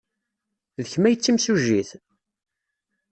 D 0.81 0.85
kemm 0.91 1.03
ay 1.07 1.15
d 1.15 1.21
timsujjit? 1.21 1.89